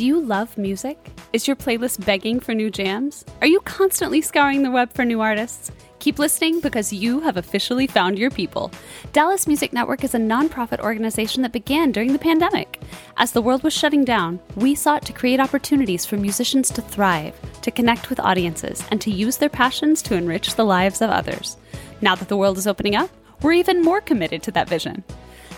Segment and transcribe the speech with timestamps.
[0.00, 0.96] Do you love music?
[1.34, 3.22] Is your playlist begging for new jams?
[3.42, 5.70] Are you constantly scouring the web for new artists?
[5.98, 8.72] Keep listening because you have officially found your people.
[9.12, 12.80] Dallas Music Network is a nonprofit organization that began during the pandemic.
[13.18, 17.38] As the world was shutting down, we sought to create opportunities for musicians to thrive,
[17.60, 21.58] to connect with audiences, and to use their passions to enrich the lives of others.
[22.00, 23.10] Now that the world is opening up,
[23.42, 25.04] we're even more committed to that vision.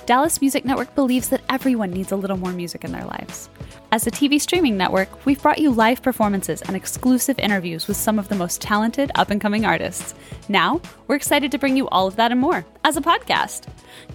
[0.04, 3.48] Dallas Music Network believes that everyone needs a little more music in their lives.
[3.92, 8.18] As a TV streaming network, we've brought you live performances and exclusive interviews with some
[8.18, 10.14] of the most talented up and coming artists.
[10.48, 13.66] Now, we're excited to bring you all of that and more as a podcast.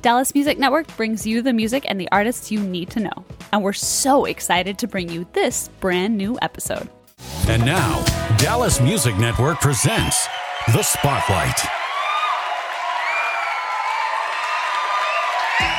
[0.02, 3.26] Dallas Music Network brings you the music and the artists you need to know.
[3.54, 6.90] And we're so excited to bring you this brand new episode.
[7.48, 8.04] And now,
[8.40, 10.28] Dallas Music Network presents
[10.74, 11.87] The Spotlight.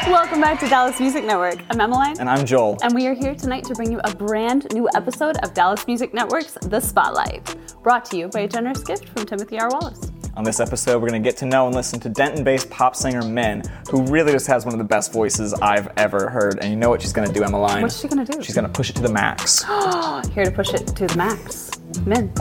[0.08, 1.58] Welcome back to Dallas Music Network.
[1.68, 2.18] I'm Emmeline.
[2.18, 2.78] And I'm Joel.
[2.82, 6.14] And we are here tonight to bring you a brand new episode of Dallas Music
[6.14, 9.68] Network's The Spotlight, brought to you by a generous gift from Timothy R.
[9.68, 10.10] Wallace.
[10.34, 12.96] On this episode, we're going to get to know and listen to Denton based pop
[12.96, 16.58] singer Min, who really just has one of the best voices I've ever heard.
[16.62, 17.82] And you know what she's going to do, Emmeline?
[17.82, 18.42] What's she going to do?
[18.42, 19.62] She's going to push it to the max.
[20.32, 21.70] here to push it to the max.
[22.06, 22.32] Min.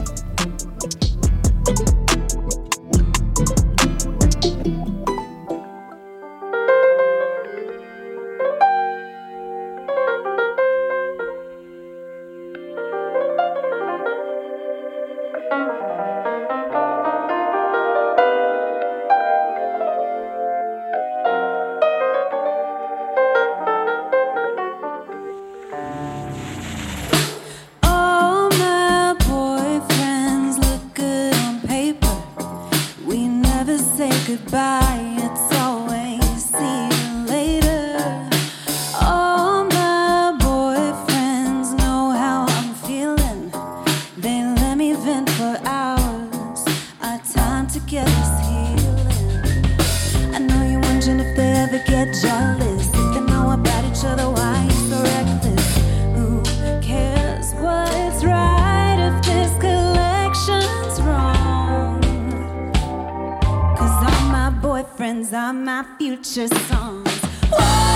[65.63, 67.09] My future songs.
[67.51, 67.87] Whoa,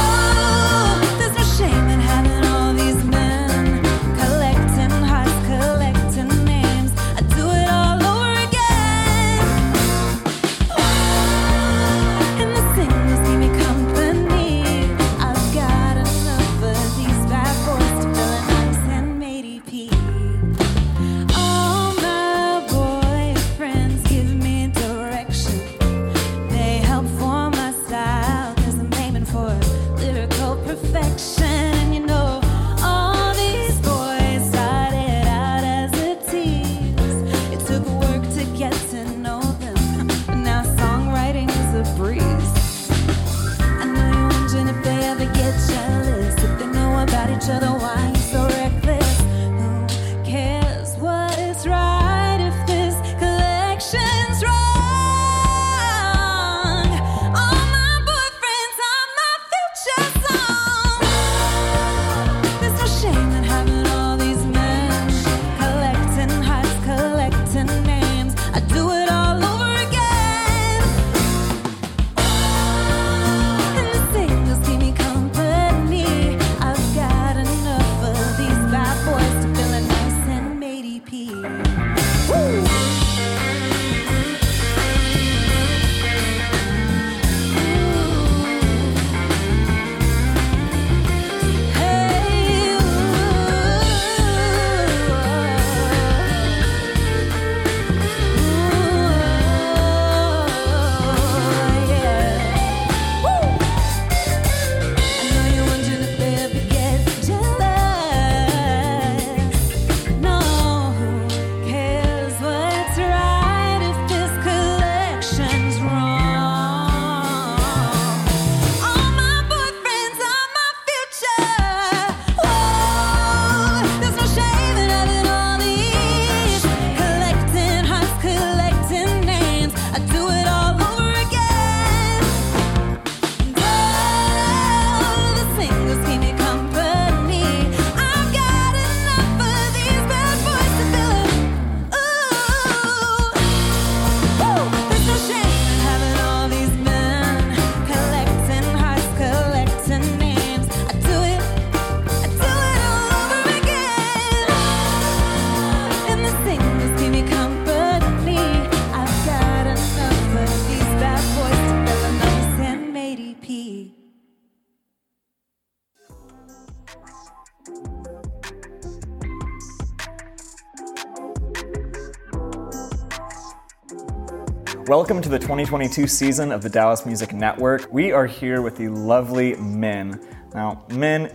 [174.88, 177.92] Welcome to the 2022 season of the Dallas Music Network.
[177.94, 180.20] We are here with the lovely Min.
[180.54, 181.32] Now, Min,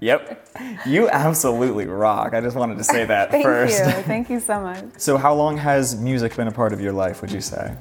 [0.00, 0.48] yep,
[0.84, 2.34] you absolutely rock.
[2.34, 3.78] I just wanted to say that Thank first.
[3.78, 3.90] you.
[4.02, 4.84] Thank you so much.
[4.98, 7.76] So, how long has music been a part of your life, would you say?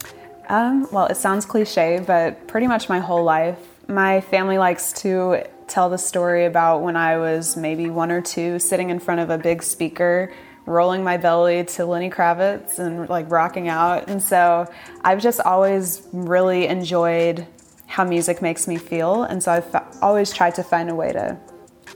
[0.48, 3.58] Um, well, it sounds cliche, but pretty much my whole life.
[3.88, 8.60] My family likes to tell the story about when I was maybe one or two,
[8.60, 10.32] sitting in front of a big speaker,
[10.72, 14.10] rolling my belly to Lenny Kravitz and like rocking out.
[14.10, 14.72] And so
[15.02, 17.46] I've just always really enjoyed
[17.88, 19.24] how music makes me feel.
[19.24, 21.38] And so I've always tried to find a way to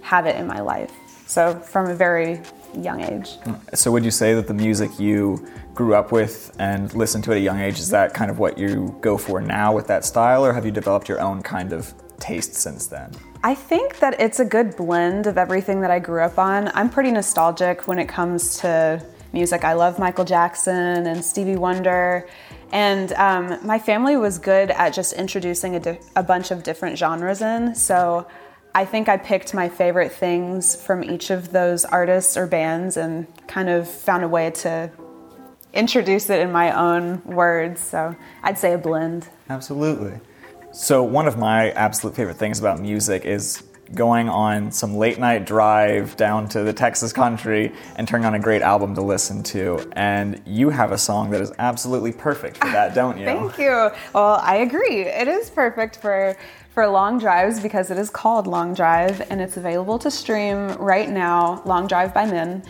[0.01, 0.91] have it in my life.
[1.27, 2.41] So from a very
[2.81, 3.35] young age.
[3.43, 3.53] Hmm.
[3.73, 7.37] So, would you say that the music you grew up with and listened to at
[7.37, 10.45] a young age is that kind of what you go for now with that style,
[10.45, 13.11] or have you developed your own kind of taste since then?
[13.43, 16.71] I think that it's a good blend of everything that I grew up on.
[16.73, 19.63] I'm pretty nostalgic when it comes to music.
[19.63, 22.27] I love Michael Jackson and Stevie Wonder.
[22.71, 26.97] And um, my family was good at just introducing a, di- a bunch of different
[26.97, 27.75] genres in.
[27.75, 28.25] So
[28.73, 33.27] I think I picked my favorite things from each of those artists or bands and
[33.47, 34.91] kind of found a way to
[35.73, 37.81] introduce it in my own words.
[37.81, 39.27] So I'd say a blend.
[39.49, 40.19] Absolutely.
[40.75, 43.63] So, one of my absolute favorite things about music is
[43.93, 48.39] going on some late night drive down to the Texas country and turning on a
[48.39, 49.79] great album to listen to.
[49.93, 53.25] And you have a song that is absolutely perfect for that, don't you?
[53.25, 53.89] Thank you.
[54.13, 55.01] Well, I agree.
[55.01, 56.35] It is perfect for
[56.75, 61.09] for long drives because it is called Long Drive and it's available to stream right
[61.09, 62.61] now, Long Drive by Min.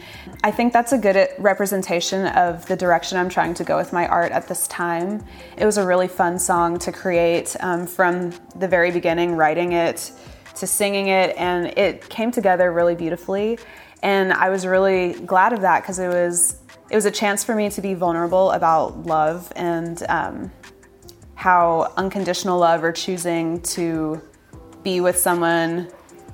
[0.44, 4.08] I think that's a good representation of the direction I'm trying to go with my
[4.08, 5.26] art at this time.
[5.58, 10.12] It was a really fun song to create um, from the very beginning, writing it
[10.56, 13.60] to singing it, and it came together really beautifully.
[14.02, 16.58] And I was really glad of that because it was
[16.90, 20.52] it was a chance for me to be vulnerable about love and um,
[21.34, 24.22] how unconditional love or choosing to
[24.84, 25.90] be with someone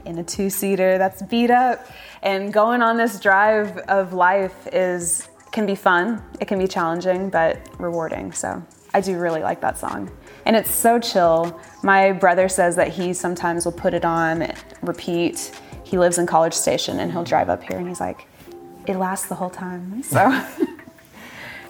[0.05, 1.87] in a two seater that's beat up
[2.21, 7.29] and going on this drive of life is can be fun it can be challenging
[7.29, 8.61] but rewarding so
[8.93, 10.09] i do really like that song
[10.45, 14.51] and it's so chill my brother says that he sometimes will put it on
[14.81, 15.51] repeat
[15.83, 18.27] he lives in college station and he'll drive up here and he's like
[18.87, 20.45] it lasts the whole time so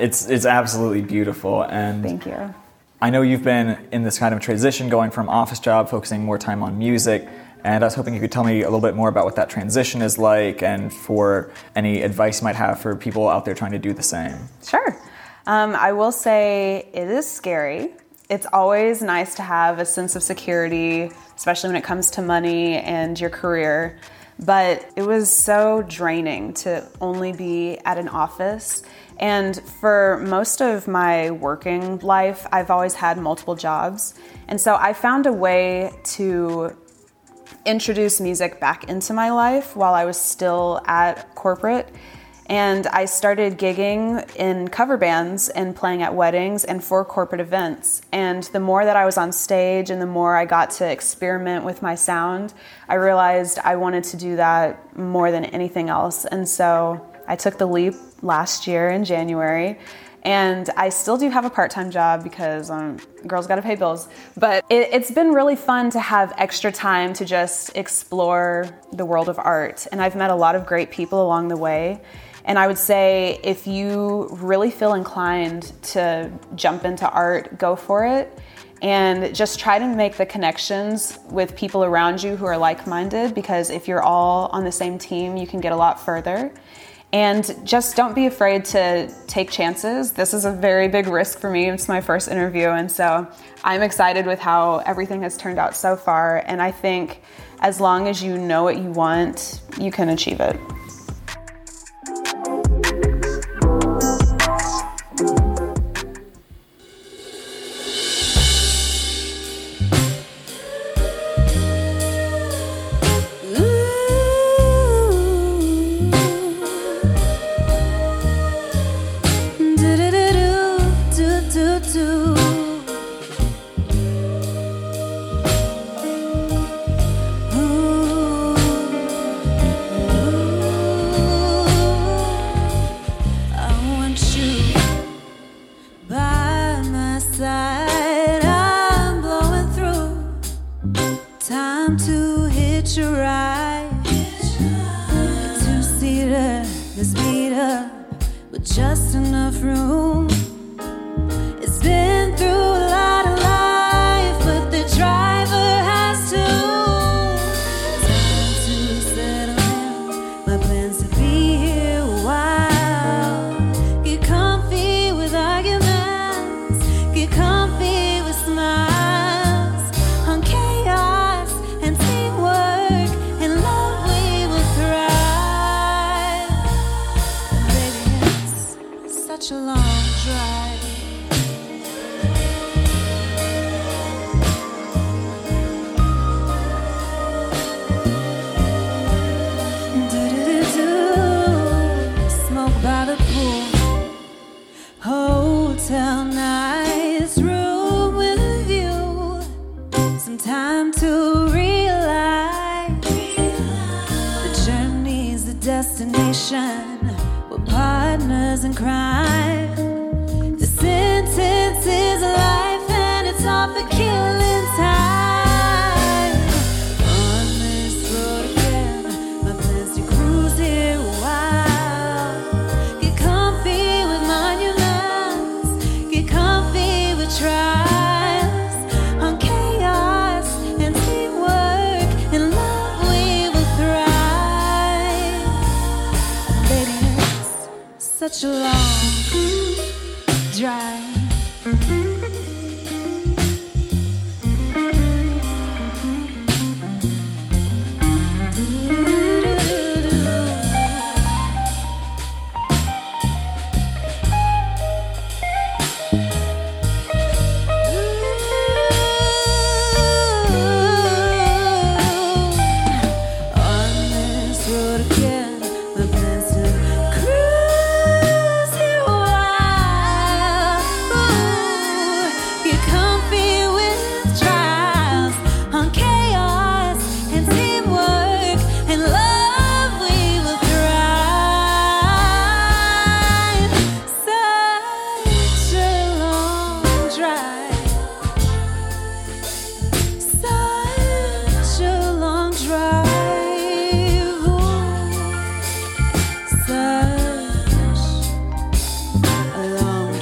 [0.01, 1.63] It's, it's absolutely beautiful.
[1.63, 2.55] And thank you
[3.03, 6.37] I know you've been in this kind of transition going from office job, focusing more
[6.37, 7.27] time on music.
[7.63, 9.49] And I was hoping you could tell me a little bit more about what that
[9.49, 13.71] transition is like and for any advice you might have for people out there trying
[13.71, 14.37] to do the same.
[14.63, 14.95] Sure.
[15.47, 17.93] Um, I will say it is scary.
[18.29, 22.77] It's always nice to have a sense of security, especially when it comes to money
[22.77, 23.99] and your career.
[24.39, 28.83] But it was so draining to only be at an office.
[29.19, 34.15] And for most of my working life, I've always had multiple jobs.
[34.47, 36.75] And so I found a way to
[37.65, 41.93] introduce music back into my life while I was still at corporate.
[42.51, 48.01] And I started gigging in cover bands and playing at weddings and for corporate events.
[48.11, 51.63] And the more that I was on stage and the more I got to experiment
[51.63, 52.53] with my sound,
[52.89, 56.25] I realized I wanted to do that more than anything else.
[56.25, 59.79] And so I took the leap last year in January.
[60.23, 64.09] And I still do have a part time job because um, girls gotta pay bills.
[64.35, 69.29] But it, it's been really fun to have extra time to just explore the world
[69.29, 69.87] of art.
[69.93, 72.01] And I've met a lot of great people along the way.
[72.45, 78.05] And I would say if you really feel inclined to jump into art, go for
[78.05, 78.37] it.
[78.81, 83.35] And just try to make the connections with people around you who are like minded
[83.35, 86.51] because if you're all on the same team, you can get a lot further.
[87.13, 90.13] And just don't be afraid to take chances.
[90.13, 91.69] This is a very big risk for me.
[91.69, 92.69] It's my first interview.
[92.69, 93.27] And so
[93.63, 96.41] I'm excited with how everything has turned out so far.
[96.47, 97.21] And I think
[97.59, 100.57] as long as you know what you want, you can achieve it.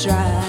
[0.07, 0.48] Long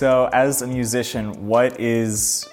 [0.00, 2.48] So, as a musician, what is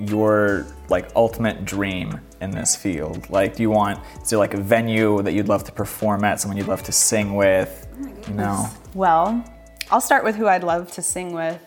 [0.00, 3.30] your like ultimate dream in this field?
[3.30, 6.40] Like, do you want is there like a venue that you'd love to perform at,
[6.40, 7.86] someone you'd love to sing with?
[7.94, 9.44] Oh you know, Well,
[9.92, 11.60] I'll start with who I'd love to sing with.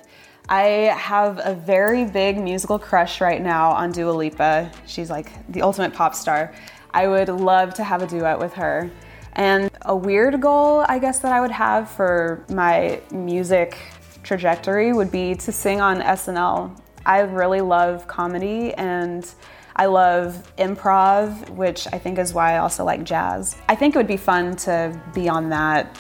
[0.50, 4.70] I have a very big musical crush right now on Dua Lipa.
[4.88, 6.54] She's like the ultimate pop star.
[6.94, 8.92] I would love to have a duet with her.
[9.38, 13.78] And a weird goal, I guess, that I would have for my music
[14.24, 16.80] trajectory would be to sing on SNL.
[17.06, 19.30] I really love comedy and
[19.76, 23.58] I love improv, which I think is why I also like jazz.
[23.68, 25.98] I think it would be fun to be on that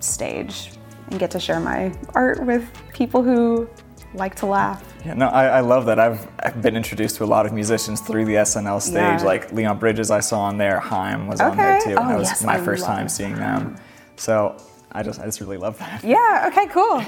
[0.00, 0.72] stage
[1.10, 3.68] and get to share my art with people who
[4.14, 4.94] like to laugh.
[5.04, 5.98] yeah, no, I, I love that.
[5.98, 8.94] I've, I've been introduced to a lot of musicians through the SNL stage.
[8.94, 9.22] Yeah.
[9.22, 10.80] Like Leon Bridges, I saw on there.
[10.80, 11.92] Haim was on there too.
[11.92, 13.76] Oh, that was yes, my I first time seeing them.
[14.16, 14.56] So,
[14.96, 16.02] I just, I just really love that.
[16.16, 17.04] Yeah, okay, cool.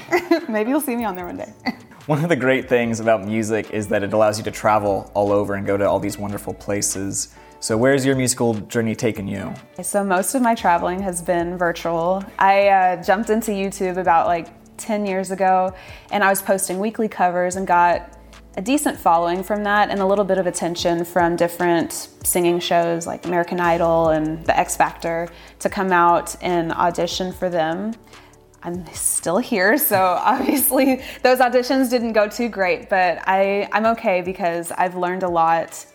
[0.49, 1.51] Maybe you'll see me on there one day.
[2.05, 5.31] One of the great things about music is that it allows you to travel all
[5.31, 7.35] over and go to all these wonderful places.
[7.59, 9.53] So, where's your musical journey taken you?
[9.83, 12.23] So most of my traveling has been virtual.
[12.39, 15.73] I uh, jumped into YouTube about like 10 years ago
[16.11, 18.18] and I was posting weekly covers and got
[18.59, 23.07] a decent following from that and a little bit of attention from different singing shows
[23.07, 27.93] like American Idol and The X Factor to come out and audition for them.
[28.61, 34.21] I'm still here, so obviously those auditions didn't go too great, but I, I'm okay
[34.21, 35.85] because I've learned a lot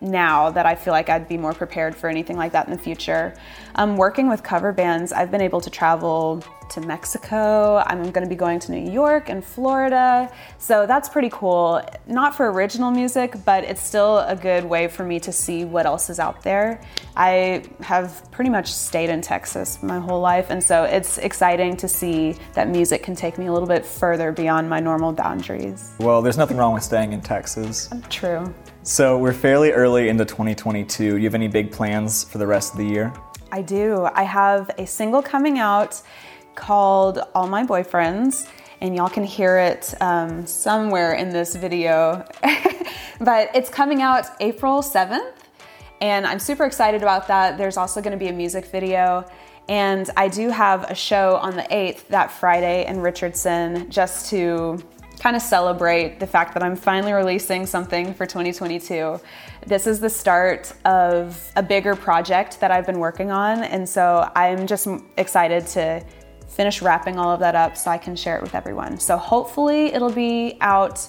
[0.00, 2.82] now that I feel like I'd be more prepared for anything like that in the
[2.82, 3.36] future.
[3.78, 7.76] Um, working with cover bands, I've been able to travel to Mexico.
[7.86, 10.30] I'm going to be going to New York and Florida.
[10.58, 11.80] So that's pretty cool.
[12.08, 15.86] Not for original music, but it's still a good way for me to see what
[15.86, 16.82] else is out there.
[17.16, 21.86] I have pretty much stayed in Texas my whole life, and so it's exciting to
[21.86, 25.94] see that music can take me a little bit further beyond my normal boundaries.
[26.00, 27.88] Well, there's nothing wrong with staying in Texas.
[28.10, 28.52] True.
[28.82, 31.10] So, we're fairly early into 2022.
[31.10, 33.12] Do you have any big plans for the rest of the year?
[33.50, 34.08] I do.
[34.12, 36.00] I have a single coming out
[36.54, 38.48] called All My Boyfriends,
[38.80, 42.24] and y'all can hear it um, somewhere in this video.
[43.20, 45.32] but it's coming out April 7th,
[46.00, 47.56] and I'm super excited about that.
[47.56, 49.24] There's also to be a music video.
[49.68, 54.82] And I do have a show on the 8th that Friday in Richardson just to
[55.20, 59.20] kind of celebrate the fact that I'm finally releasing something for 2022.
[59.66, 64.30] This is the start of a bigger project that I've been working on, and so
[64.34, 66.04] I'm just excited to
[66.48, 68.98] finish wrapping all of that up so I can share it with everyone.
[68.98, 71.06] So hopefully it'll be out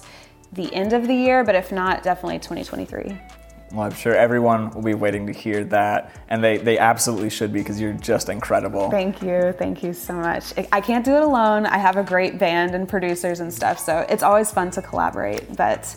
[0.52, 3.39] the end of the year, but if not, definitely 2023.
[3.72, 7.52] Well, I'm sure everyone will be waiting to hear that, and they, they absolutely should
[7.52, 8.90] be because you're just incredible.
[8.90, 9.54] Thank you.
[9.56, 10.52] Thank you so much.
[10.72, 11.66] I- can't do it alone.
[11.66, 15.56] I have a great band and producers and stuff, so it's always fun to collaborate,
[15.56, 15.94] but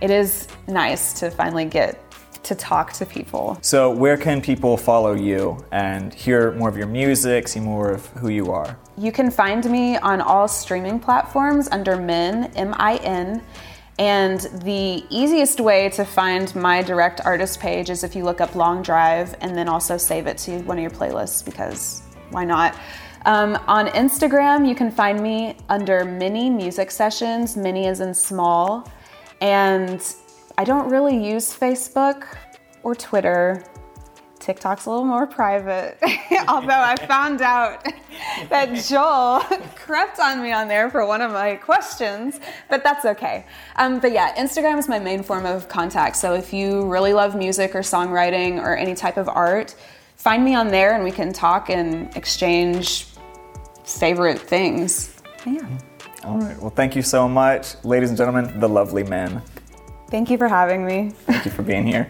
[0.00, 2.02] it is nice to finally get
[2.44, 3.56] to talk to people.
[3.62, 8.06] So, where can people follow you and hear more of your music, see more of
[8.08, 8.76] who you are?
[8.98, 13.42] You can find me on all streaming platforms under Min, M I N.
[13.98, 18.54] And the easiest way to find my direct artist page is if you look up
[18.54, 22.74] Long Drive and then also save it to one of your playlists because why not?
[23.24, 27.56] Um, on Instagram, you can find me under Mini Music Sessions.
[27.56, 28.90] Mini is in small.
[29.40, 30.02] And
[30.58, 32.26] I don't really use Facebook
[32.82, 33.64] or Twitter.
[34.42, 35.96] TikTok's a little more private.
[36.48, 37.86] Although I found out
[38.50, 39.40] that Joel
[39.76, 43.46] crept on me on there for one of my questions, but that's okay.
[43.76, 46.16] Um, but yeah, Instagram is my main form of contact.
[46.16, 49.74] So if you really love music or songwriting or any type of art,
[50.16, 53.06] find me on there and we can talk and exchange
[53.84, 55.22] favorite things.
[55.46, 55.66] Yeah.
[56.24, 56.58] All right.
[56.60, 59.40] Well, thank you so much, ladies and gentlemen, the lovely Min.
[60.08, 61.10] Thank you for having me.
[61.26, 62.08] Thank you for being here.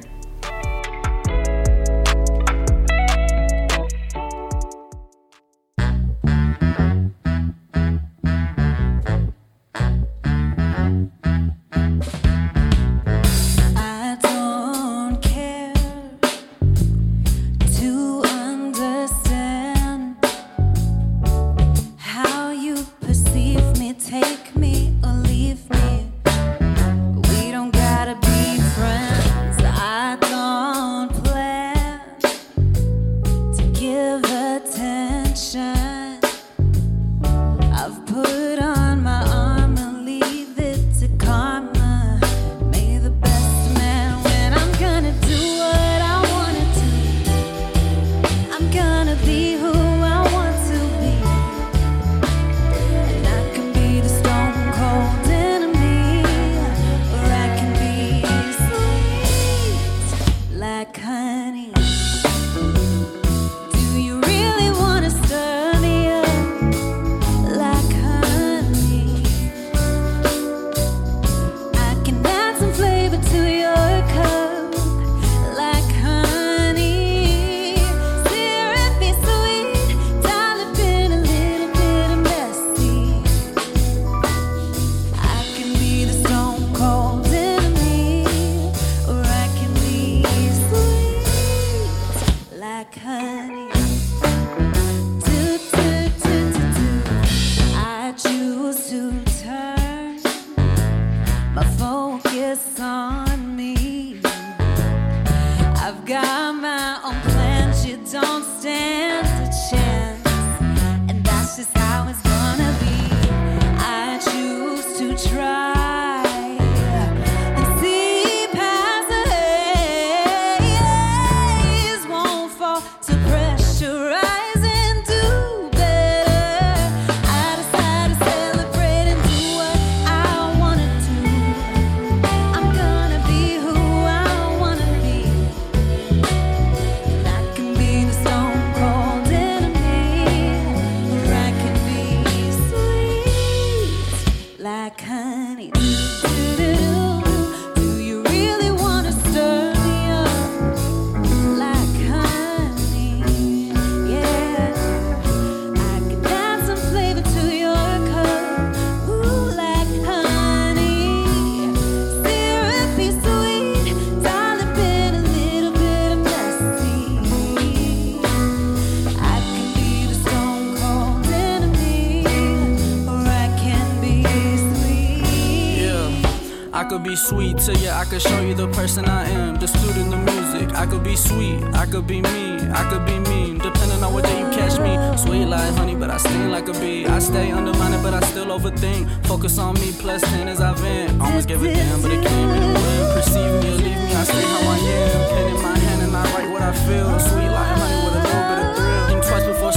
[178.13, 179.57] Could show you the person I am.
[179.57, 180.69] The student of music.
[180.75, 181.65] I could be sweet.
[181.73, 182.71] I could be mean.
[182.71, 183.57] I could be mean.
[183.57, 184.93] Depending on what day you catch me.
[185.17, 187.07] Sweet like honey, but I sting like a bee.
[187.07, 189.09] I stay undermined, but I still overthink.
[189.27, 191.23] Focus on me, plus 10 as I vent.
[191.23, 193.07] Almost give a damn, but it came in the wind.
[193.17, 195.31] Perceive me or leave me, I stay how I am.
[195.33, 197.19] Pen in my hand and I write what I feel.
[197.19, 199.07] Sweet like honey with a little bit of thrill.
[199.09, 199.73] Think twice before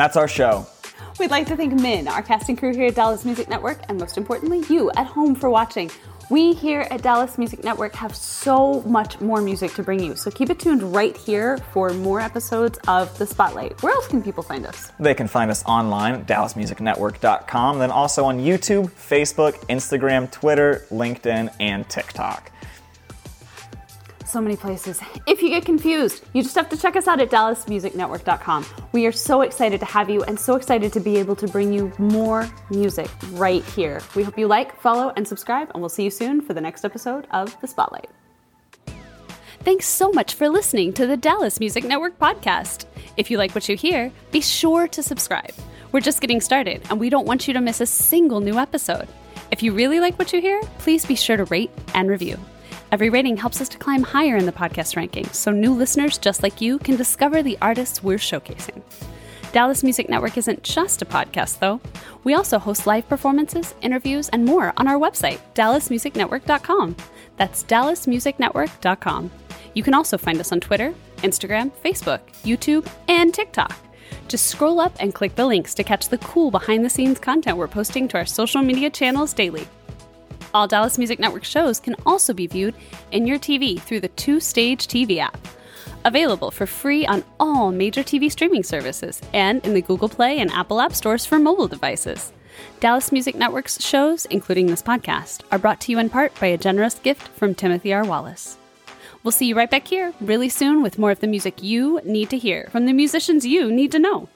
[0.00, 0.66] And that's our show.
[1.18, 4.16] We'd like to thank Min, our casting crew here at Dallas Music Network, and most
[4.16, 5.90] importantly, you at home for watching.
[6.30, 10.30] We here at Dallas Music Network have so much more music to bring you, so
[10.30, 13.82] keep it tuned right here for more episodes of The Spotlight.
[13.82, 14.90] Where else can people find us?
[14.98, 21.52] They can find us online at dallasmusicnetwork.com, then also on YouTube, Facebook, Instagram, Twitter, LinkedIn,
[21.60, 22.50] and TikTok.
[24.30, 25.00] So many places.
[25.26, 28.64] If you get confused, you just have to check us out at dallasmusicnetwork.com.
[28.92, 31.72] We are so excited to have you and so excited to be able to bring
[31.72, 34.00] you more music right here.
[34.14, 36.84] We hope you like, follow, and subscribe, and we'll see you soon for the next
[36.84, 38.08] episode of The Spotlight.
[39.64, 42.84] Thanks so much for listening to the Dallas Music Network podcast.
[43.16, 45.54] If you like what you hear, be sure to subscribe.
[45.90, 49.08] We're just getting started, and we don't want you to miss a single new episode.
[49.50, 52.38] If you really like what you hear, please be sure to rate and review.
[52.92, 56.42] Every rating helps us to climb higher in the podcast rankings so new listeners just
[56.42, 58.82] like you can discover the artists we're showcasing.
[59.52, 61.80] Dallas Music Network isn't just a podcast, though.
[62.24, 66.96] We also host live performances, interviews, and more on our website, dallasmusicnetwork.com.
[67.36, 69.30] That's dallasmusicnetwork.com.
[69.74, 73.76] You can also find us on Twitter, Instagram, Facebook, YouTube, and TikTok.
[74.26, 77.56] Just scroll up and click the links to catch the cool behind the scenes content
[77.56, 79.66] we're posting to our social media channels daily.
[80.52, 82.74] All Dallas Music Network shows can also be viewed
[83.12, 85.38] in your TV through the Two Stage TV app.
[86.04, 90.50] Available for free on all major TV streaming services and in the Google Play and
[90.50, 92.32] Apple App stores for mobile devices.
[92.80, 96.58] Dallas Music Network's shows, including this podcast, are brought to you in part by a
[96.58, 98.04] generous gift from Timothy R.
[98.04, 98.56] Wallace.
[99.22, 102.30] We'll see you right back here really soon with more of the music you need
[102.30, 104.28] to hear from the musicians you need to know.